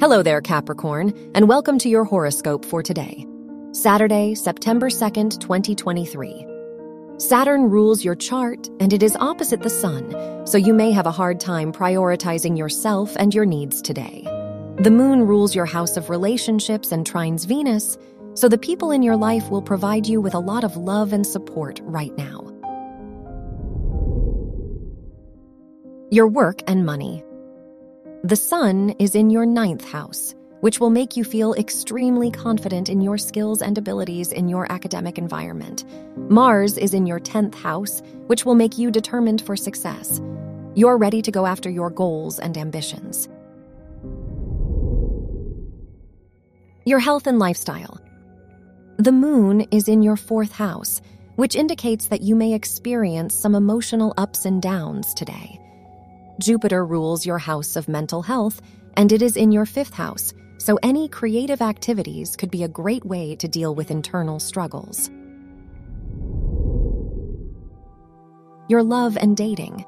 [0.00, 3.26] Hello there, Capricorn, and welcome to your horoscope for today,
[3.72, 6.46] Saturday, September 2nd, 2023.
[7.16, 11.10] Saturn rules your chart, and it is opposite the Sun, so you may have a
[11.10, 14.22] hard time prioritizing yourself and your needs today.
[14.76, 17.98] The Moon rules your house of relationships and trines Venus,
[18.34, 21.26] so the people in your life will provide you with a lot of love and
[21.26, 22.44] support right now.
[26.12, 27.24] Your work and money.
[28.24, 33.00] The Sun is in your ninth house, which will make you feel extremely confident in
[33.00, 35.84] your skills and abilities in your academic environment.
[36.28, 40.20] Mars is in your 10th house, which will make you determined for success.
[40.74, 43.28] You're ready to go after your goals and ambitions.
[46.84, 48.00] Your health and lifestyle.
[48.96, 51.00] The moon is in your fourth house,
[51.36, 55.57] which indicates that you may experience some emotional ups and downs today.
[56.40, 58.62] Jupiter rules your house of mental health,
[58.96, 63.04] and it is in your fifth house, so any creative activities could be a great
[63.04, 65.10] way to deal with internal struggles.
[68.68, 69.84] Your love and dating.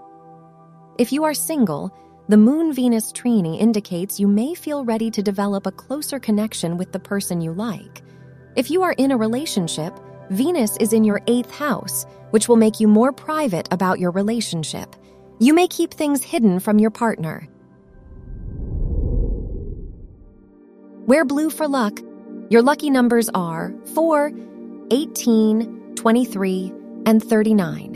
[0.99, 1.97] If you are single,
[2.29, 6.91] the Moon Venus trine indicates you may feel ready to develop a closer connection with
[6.91, 8.03] the person you like.
[8.57, 9.99] If you are in a relationship,
[10.31, 14.97] Venus is in your eighth house, which will make you more private about your relationship.
[15.41, 17.49] You may keep things hidden from your partner.
[21.07, 21.99] Wear blue for luck.
[22.51, 24.33] Your lucky numbers are 4,
[24.91, 26.73] 18, 23,
[27.07, 27.95] and 39.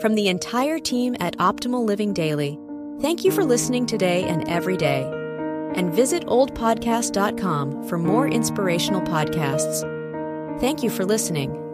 [0.00, 2.58] From the entire team at Optimal Living Daily,
[3.00, 5.04] thank you for listening today and every day.
[5.74, 9.80] And visit oldpodcast.com for more inspirational podcasts.
[10.60, 11.65] Thank you for listening.